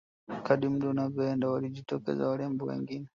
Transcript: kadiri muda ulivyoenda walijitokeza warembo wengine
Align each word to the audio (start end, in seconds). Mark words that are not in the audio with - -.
kadiri 0.45 0.71
muda 0.73 0.87
ulivyoenda 0.89 1.45
walijitokeza 1.49 2.27
warembo 2.29 2.63
wengine 2.65 3.07